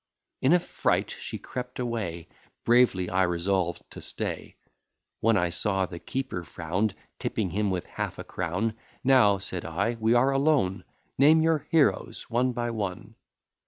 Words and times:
In 0.41 0.51
a 0.53 0.57
fright 0.57 1.11
she 1.11 1.37
crept 1.37 1.77
away, 1.77 2.27
Bravely 2.63 3.07
I 3.11 3.21
resolved 3.21 3.83
to 3.91 4.01
stay. 4.01 4.55
When 5.19 5.37
I 5.37 5.49
saw 5.51 5.85
the 5.85 5.99
keeper 5.99 6.43
frown, 6.43 6.95
Tipping 7.19 7.51
him 7.51 7.69
with 7.69 7.85
half 7.85 8.17
a 8.17 8.23
crown, 8.23 8.73
Now, 9.03 9.37
said 9.37 9.63
I, 9.63 9.97
we 9.99 10.15
are 10.15 10.31
alone, 10.31 10.85
Name 11.19 11.43
your 11.43 11.67
heroes 11.69 12.27
one 12.31 12.51
by 12.51 12.71
one. 12.71 13.13